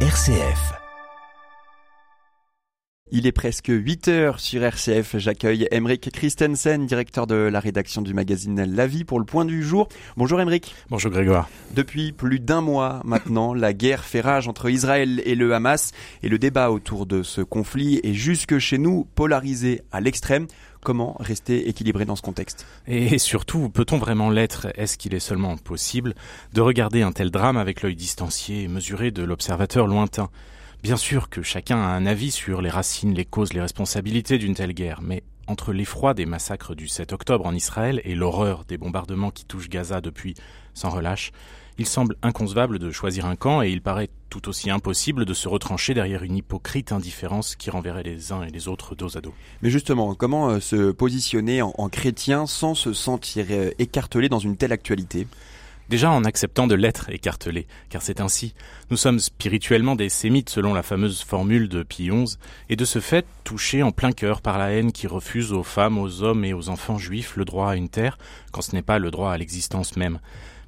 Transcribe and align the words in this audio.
RCF. 0.00 0.85
Il 3.12 3.28
est 3.28 3.32
presque 3.32 3.68
8 3.68 4.08
heures 4.08 4.40
sur 4.40 4.64
RCF. 4.64 5.16
J'accueille 5.18 5.68
Emeric 5.70 6.10
Christensen, 6.10 6.86
directeur 6.86 7.28
de 7.28 7.36
la 7.36 7.60
rédaction 7.60 8.02
du 8.02 8.14
magazine 8.14 8.64
La 8.64 8.88
Vie 8.88 9.04
pour 9.04 9.20
le 9.20 9.24
point 9.24 9.44
du 9.44 9.62
jour. 9.62 9.88
Bonjour 10.16 10.40
Emeric. 10.40 10.74
Bonjour 10.90 11.12
Grégoire. 11.12 11.48
Depuis 11.72 12.10
plus 12.10 12.40
d'un 12.40 12.62
mois 12.62 13.02
maintenant, 13.04 13.54
la 13.54 13.72
guerre 13.74 14.02
fait 14.02 14.20
rage 14.20 14.48
entre 14.48 14.68
Israël 14.70 15.22
et 15.24 15.36
le 15.36 15.54
Hamas 15.54 15.92
et 16.24 16.28
le 16.28 16.36
débat 16.36 16.72
autour 16.72 17.06
de 17.06 17.22
ce 17.22 17.42
conflit 17.42 18.00
est 18.02 18.12
jusque 18.12 18.58
chez 18.58 18.76
nous 18.76 19.04
polarisé 19.14 19.82
à 19.92 20.00
l'extrême. 20.00 20.48
Comment 20.82 21.16
rester 21.20 21.68
équilibré 21.68 22.06
dans 22.06 22.16
ce 22.16 22.22
contexte? 22.22 22.66
Et 22.88 23.18
surtout, 23.18 23.68
peut-on 23.68 23.98
vraiment 23.98 24.30
l'être? 24.30 24.66
Est-ce 24.74 24.98
qu'il 24.98 25.14
est 25.14 25.20
seulement 25.20 25.56
possible 25.58 26.16
de 26.54 26.60
regarder 26.60 27.02
un 27.02 27.12
tel 27.12 27.30
drame 27.30 27.56
avec 27.56 27.82
l'œil 27.82 27.94
distancié 27.94 28.64
et 28.64 28.68
mesuré 28.68 29.12
de 29.12 29.22
l'observateur 29.22 29.86
lointain? 29.86 30.28
Bien 30.82 30.96
sûr 30.96 31.28
que 31.28 31.42
chacun 31.42 31.78
a 31.78 31.88
un 31.88 32.06
avis 32.06 32.30
sur 32.30 32.62
les 32.62 32.70
racines, 32.70 33.14
les 33.14 33.24
causes, 33.24 33.52
les 33.52 33.60
responsabilités 33.60 34.38
d'une 34.38 34.54
telle 34.54 34.72
guerre, 34.72 35.00
mais 35.02 35.22
entre 35.46 35.72
l'effroi 35.72 36.14
des 36.14 36.26
massacres 36.26 36.74
du 36.74 36.88
7 36.88 37.12
octobre 37.12 37.46
en 37.46 37.54
Israël 37.54 38.00
et 38.04 38.14
l'horreur 38.14 38.64
des 38.64 38.78
bombardements 38.78 39.30
qui 39.30 39.44
touchent 39.44 39.68
Gaza 39.68 40.00
depuis 40.00 40.34
sans 40.74 40.90
relâche, 40.90 41.32
il 41.78 41.86
semble 41.86 42.16
inconcevable 42.22 42.78
de 42.78 42.90
choisir 42.90 43.26
un 43.26 43.36
camp 43.36 43.62
et 43.62 43.70
il 43.70 43.82
paraît 43.82 44.08
tout 44.30 44.48
aussi 44.48 44.70
impossible 44.70 45.24
de 45.24 45.34
se 45.34 45.48
retrancher 45.48 45.92
derrière 45.92 46.22
une 46.22 46.36
hypocrite 46.36 46.90
indifférence 46.92 47.54
qui 47.54 47.70
renverrait 47.70 48.02
les 48.02 48.32
uns 48.32 48.42
et 48.42 48.50
les 48.50 48.66
autres 48.68 48.94
dos 48.94 49.16
à 49.16 49.20
dos. 49.20 49.34
Mais 49.62 49.70
justement, 49.70 50.14
comment 50.14 50.48
euh, 50.48 50.60
se 50.60 50.90
positionner 50.90 51.62
en, 51.62 51.74
en 51.76 51.88
chrétien 51.88 52.46
sans 52.46 52.74
se 52.74 52.92
sentir 52.92 53.46
euh, 53.50 53.70
écartelé 53.78 54.28
dans 54.28 54.38
une 54.38 54.56
telle 54.56 54.72
actualité? 54.72 55.26
Déjà 55.88 56.10
en 56.10 56.24
acceptant 56.24 56.66
de 56.66 56.74
l'être 56.74 57.10
écartelé, 57.10 57.68
car 57.90 58.02
c'est 58.02 58.20
ainsi. 58.20 58.54
Nous 58.90 58.96
sommes 58.96 59.20
spirituellement 59.20 59.94
des 59.94 60.08
sémites 60.08 60.50
selon 60.50 60.74
la 60.74 60.82
fameuse 60.82 61.22
formule 61.22 61.68
de 61.68 61.84
Pie 61.84 62.08
XI, 62.08 62.38
et 62.68 62.74
de 62.74 62.84
ce 62.84 62.98
fait 62.98 63.24
touchés 63.44 63.84
en 63.84 63.92
plein 63.92 64.10
cœur 64.10 64.42
par 64.42 64.58
la 64.58 64.72
haine 64.72 64.90
qui 64.90 65.06
refuse 65.06 65.52
aux 65.52 65.62
femmes, 65.62 65.98
aux 65.98 66.22
hommes 66.22 66.44
et 66.44 66.54
aux 66.54 66.70
enfants 66.70 66.98
juifs 66.98 67.36
le 67.36 67.44
droit 67.44 67.70
à 67.70 67.76
une 67.76 67.88
terre, 67.88 68.18
quand 68.50 68.62
ce 68.62 68.74
n'est 68.74 68.82
pas 68.82 68.98
le 68.98 69.12
droit 69.12 69.30
à 69.30 69.38
l'existence 69.38 69.96
même 69.96 70.18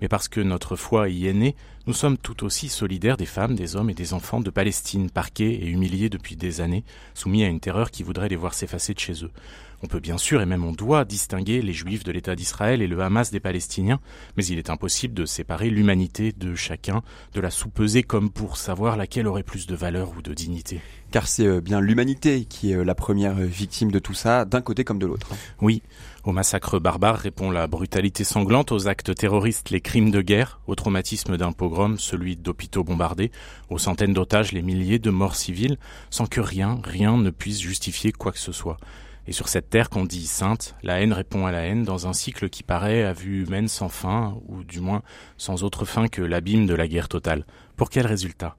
mais 0.00 0.08
parce 0.08 0.28
que 0.28 0.40
notre 0.40 0.76
foi 0.76 1.08
y 1.08 1.26
est 1.26 1.32
née, 1.32 1.54
nous 1.86 1.92
sommes 1.92 2.16
tout 2.16 2.44
aussi 2.44 2.68
solidaires 2.68 3.16
des 3.16 3.26
femmes, 3.26 3.54
des 3.54 3.76
hommes 3.76 3.90
et 3.90 3.94
des 3.94 4.14
enfants 4.14 4.40
de 4.40 4.50
Palestine, 4.50 5.10
parqués 5.10 5.52
et 5.52 5.66
humiliés 5.66 6.08
depuis 6.08 6.36
des 6.36 6.60
années, 6.60 6.84
soumis 7.14 7.44
à 7.44 7.48
une 7.48 7.60
terreur 7.60 7.90
qui 7.90 8.02
voudrait 8.02 8.28
les 8.28 8.36
voir 8.36 8.54
s'effacer 8.54 8.94
de 8.94 9.00
chez 9.00 9.24
eux. 9.24 9.30
On 9.82 9.86
peut 9.86 10.00
bien 10.00 10.16
sûr 10.16 10.40
et 10.40 10.46
même 10.46 10.64
on 10.64 10.72
doit 10.72 11.04
distinguer 11.04 11.60
les 11.60 11.74
juifs 11.74 12.04
de 12.04 12.12
l'État 12.12 12.34
d'Israël 12.34 12.80
et 12.80 12.86
le 12.86 13.00
Hamas 13.00 13.30
des 13.30 13.40
Palestiniens, 13.40 14.00
mais 14.36 14.46
il 14.46 14.58
est 14.58 14.70
impossible 14.70 15.12
de 15.12 15.26
séparer 15.26 15.68
l'humanité 15.68 16.32
de 16.32 16.54
chacun, 16.54 17.02
de 17.34 17.40
la 17.42 17.50
sous-peser 17.50 18.02
comme 18.02 18.30
pour 18.30 18.56
savoir 18.56 18.96
laquelle 18.96 19.26
aurait 19.26 19.42
plus 19.42 19.66
de 19.66 19.74
valeur 19.74 20.14
ou 20.16 20.22
de 20.22 20.32
dignité. 20.32 20.80
Car 21.14 21.28
c'est 21.28 21.46
euh, 21.46 21.60
bien 21.60 21.80
l'humanité 21.80 22.44
qui 22.44 22.72
est 22.72 22.74
euh, 22.74 22.82
la 22.82 22.96
première 22.96 23.38
euh, 23.38 23.44
victime 23.44 23.92
de 23.92 24.00
tout 24.00 24.14
ça, 24.14 24.44
d'un 24.44 24.60
côté 24.60 24.82
comme 24.82 24.98
de 24.98 25.06
l'autre. 25.06 25.28
Oui, 25.60 25.80
au 26.24 26.32
massacre 26.32 26.80
barbare 26.80 27.16
répond 27.16 27.52
la 27.52 27.68
brutalité 27.68 28.24
sanglante, 28.24 28.72
aux 28.72 28.88
actes 28.88 29.14
terroristes 29.14 29.70
les 29.70 29.80
crimes 29.80 30.10
de 30.10 30.20
guerre, 30.20 30.58
au 30.66 30.74
traumatisme 30.74 31.36
d'un 31.36 31.52
pogrom, 31.52 32.00
celui 32.00 32.34
d'hôpitaux 32.34 32.82
bombardés, 32.82 33.30
aux 33.70 33.78
centaines 33.78 34.12
d'otages, 34.12 34.50
les 34.50 34.62
milliers 34.62 34.98
de 34.98 35.10
morts 35.10 35.36
civiles, 35.36 35.78
sans 36.10 36.26
que 36.26 36.40
rien, 36.40 36.80
rien 36.82 37.16
ne 37.16 37.30
puisse 37.30 37.60
justifier 37.60 38.10
quoi 38.10 38.32
que 38.32 38.40
ce 38.40 38.50
soit. 38.50 38.78
Et 39.28 39.32
sur 39.32 39.46
cette 39.46 39.70
terre 39.70 39.90
qu'on 39.90 40.06
dit 40.06 40.26
sainte, 40.26 40.74
la 40.82 41.00
haine 41.00 41.12
répond 41.12 41.46
à 41.46 41.52
la 41.52 41.60
haine 41.60 41.84
dans 41.84 42.08
un 42.08 42.12
cycle 42.12 42.48
qui 42.48 42.64
paraît 42.64 43.04
à 43.04 43.12
vue 43.12 43.44
humaine 43.44 43.68
sans 43.68 43.88
fin, 43.88 44.36
ou 44.48 44.64
du 44.64 44.80
moins 44.80 45.02
sans 45.36 45.62
autre 45.62 45.84
fin 45.84 46.08
que 46.08 46.22
l'abîme 46.22 46.66
de 46.66 46.74
la 46.74 46.88
guerre 46.88 47.08
totale. 47.08 47.46
Pour 47.76 47.88
quel 47.88 48.08
résultat? 48.08 48.56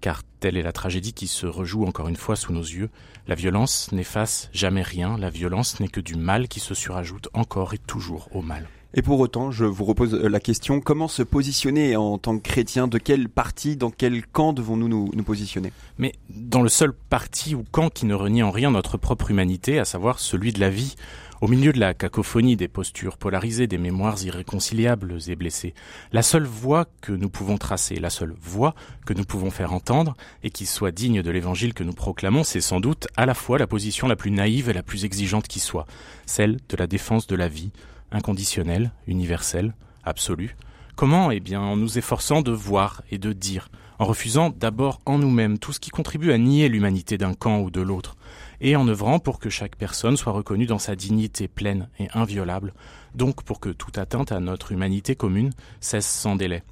Car 0.00 0.22
telle 0.40 0.56
est 0.56 0.62
la 0.62 0.72
tragédie 0.72 1.12
qui 1.12 1.26
se 1.26 1.46
rejoue 1.46 1.84
encore 1.84 2.08
une 2.08 2.16
fois 2.16 2.36
sous 2.36 2.52
nos 2.52 2.62
yeux. 2.62 2.90
La 3.26 3.34
violence 3.34 3.90
n'efface 3.92 4.48
jamais 4.52 4.82
rien, 4.82 5.18
la 5.18 5.30
violence 5.30 5.80
n'est 5.80 5.88
que 5.88 6.00
du 6.00 6.14
mal 6.14 6.48
qui 6.48 6.60
se 6.60 6.74
surajoute 6.74 7.28
encore 7.32 7.74
et 7.74 7.78
toujours 7.78 8.28
au 8.32 8.42
mal. 8.42 8.68
Et 8.94 9.02
pour 9.02 9.20
autant, 9.20 9.50
je 9.50 9.66
vous 9.66 9.84
repose 9.84 10.14
la 10.14 10.40
question, 10.40 10.80
comment 10.80 11.08
se 11.08 11.22
positionner 11.22 11.94
en 11.96 12.16
tant 12.16 12.38
que 12.38 12.42
chrétien? 12.42 12.88
De 12.88 12.96
quel 12.96 13.28
parti, 13.28 13.76
dans 13.76 13.90
quel 13.90 14.26
camp 14.26 14.54
devons-nous 14.54 14.88
nous, 14.88 15.10
nous, 15.12 15.22
positionner? 15.24 15.72
Mais 15.98 16.14
dans 16.30 16.62
le 16.62 16.70
seul 16.70 16.94
parti 16.94 17.54
ou 17.54 17.64
camp 17.70 17.90
qui 17.90 18.06
ne 18.06 18.14
renie 18.14 18.42
en 18.42 18.50
rien 18.50 18.70
notre 18.70 18.96
propre 18.96 19.30
humanité, 19.30 19.78
à 19.78 19.84
savoir 19.84 20.20
celui 20.20 20.52
de 20.52 20.60
la 20.60 20.70
vie, 20.70 20.96
au 21.40 21.48
milieu 21.48 21.72
de 21.72 21.78
la 21.78 21.94
cacophonie 21.94 22.56
des 22.56 22.68
postures 22.68 23.16
polarisées, 23.16 23.66
des 23.66 23.78
mémoires 23.78 24.22
irréconciliables 24.22 25.18
et 25.28 25.36
blessées, 25.36 25.74
la 26.12 26.22
seule 26.22 26.44
voie 26.44 26.86
que 27.00 27.12
nous 27.12 27.28
pouvons 27.28 27.58
tracer, 27.58 27.96
la 27.96 28.10
seule 28.10 28.34
voie 28.40 28.74
que 29.06 29.14
nous 29.14 29.24
pouvons 29.24 29.50
faire 29.50 29.72
entendre, 29.72 30.16
et 30.42 30.50
qui 30.50 30.66
soit 30.66 30.90
digne 30.90 31.22
de 31.22 31.30
l'évangile 31.30 31.74
que 31.74 31.84
nous 31.84 31.92
proclamons, 31.92 32.44
c'est 32.44 32.60
sans 32.60 32.80
doute 32.80 33.06
à 33.16 33.26
la 33.26 33.34
fois 33.34 33.58
la 33.58 33.66
position 33.66 34.08
la 34.08 34.16
plus 34.16 34.30
naïve 34.30 34.68
et 34.68 34.72
la 34.72 34.82
plus 34.82 35.04
exigeante 35.04 35.48
qui 35.48 35.60
soit, 35.60 35.86
celle 36.26 36.58
de 36.68 36.76
la 36.76 36.86
défense 36.86 37.26
de 37.26 37.36
la 37.36 37.48
vie, 37.48 37.70
inconditionnel, 38.10 38.90
universel, 39.06 39.74
absolu. 40.04 40.56
Comment 40.96 41.30
Eh 41.30 41.40
bien 41.40 41.60
en 41.60 41.76
nous 41.76 41.98
efforçant 41.98 42.42
de 42.42 42.50
voir 42.50 43.02
et 43.10 43.18
de 43.18 43.32
dire, 43.32 43.68
en 43.98 44.04
refusant 44.04 44.50
d'abord 44.50 45.00
en 45.06 45.18
nous-mêmes 45.18 45.58
tout 45.58 45.72
ce 45.72 45.80
qui 45.80 45.90
contribue 45.90 46.32
à 46.32 46.38
nier 46.38 46.68
l'humanité 46.68 47.18
d'un 47.18 47.34
camp 47.34 47.60
ou 47.60 47.70
de 47.70 47.80
l'autre, 47.80 48.16
et 48.60 48.76
en 48.76 48.86
œuvrant 48.88 49.18
pour 49.18 49.38
que 49.38 49.50
chaque 49.50 49.76
personne 49.76 50.16
soit 50.16 50.32
reconnue 50.32 50.66
dans 50.66 50.78
sa 50.78 50.96
dignité 50.96 51.48
pleine 51.48 51.88
et 51.98 52.08
inviolable, 52.14 52.74
donc 53.14 53.42
pour 53.42 53.60
que 53.60 53.70
toute 53.70 53.98
atteinte 53.98 54.32
à 54.32 54.40
notre 54.40 54.72
humanité 54.72 55.16
commune 55.16 55.52
cesse 55.80 56.06
sans 56.06 56.36
délai. 56.36 56.62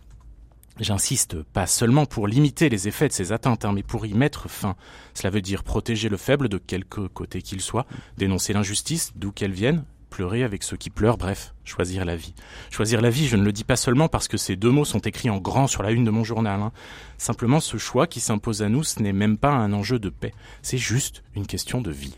J'insiste, 0.79 1.43
pas 1.43 1.67
seulement 1.67 2.05
pour 2.05 2.29
limiter 2.29 2.69
les 2.69 2.87
effets 2.87 3.09
de 3.09 3.13
ces 3.13 3.33
atteintes, 3.33 3.65
hein, 3.65 3.73
mais 3.73 3.83
pour 3.83 4.05
y 4.05 4.13
mettre 4.13 4.51
fin. 4.51 4.77
Cela 5.15 5.31
veut 5.31 5.41
dire 5.41 5.65
protéger 5.65 6.11
le 6.11 6.19
faible 6.19 6.51
de 6.51 6.59
quelque 6.59 7.07
côté 7.09 7.41
qu'il 7.41 7.63
soit, 7.63 7.87
dénoncer 8.19 8.53
l'injustice, 8.53 9.13
d'où 9.17 9.33
qu'elle 9.33 9.53
vienne, 9.53 9.85
pleurer 10.17 10.45
avec 10.45 10.63
ceux 10.63 10.79
qui 10.79 10.89
pleurent, 10.89 11.19
bref, 11.19 11.53
choisir 11.63 12.07
la 12.07 12.17
vie. 12.17 12.33
Choisir 12.71 13.03
la 13.03 13.11
vie, 13.11 13.29
je 13.29 13.37
ne 13.37 13.45
le 13.45 13.53
dis 13.53 13.65
pas 13.65 13.77
seulement 13.77 14.09
parce 14.09 14.29
que 14.29 14.39
ces 14.39 14.57
deux 14.57 14.71
mots 14.71 14.87
sont 14.87 15.01
écrits 15.01 15.29
en 15.29 15.37
grand 15.37 15.67
sur 15.67 15.83
la 15.83 15.91
une 15.91 16.07
de 16.07 16.11
mon 16.11 16.25
journal. 16.25 16.59
Hein. 16.63 16.73
Simplement, 17.19 17.61
ce 17.61 17.77
choix 17.77 18.07
qui 18.07 18.21
s'impose 18.21 18.63
à 18.63 18.71
nous, 18.71 18.83
ce 18.83 19.03
n'est 19.03 19.13
même 19.13 19.37
pas 19.37 19.51
un 19.51 19.75
enjeu 19.75 19.99
de 19.99 20.09
paix, 20.09 20.33
c'est 20.63 20.79
juste 20.79 21.23
une 21.35 21.47
question 21.47 21.83
de 21.83 21.91
vie. 21.91 22.17